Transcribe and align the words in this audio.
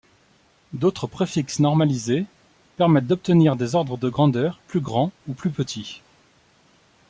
D'autres 0.73 1.05
préfixes 1.05 1.59
normalisés 1.59 2.25
permettent 2.75 3.05
d'obtenir 3.05 3.55
des 3.55 3.75
ordres 3.75 3.97
de 3.99 4.09
grandeurs 4.09 4.59
plus 4.67 4.79
grands 4.81 5.11
ou 5.27 5.33
plus 5.35 5.51
petits. 5.51 6.01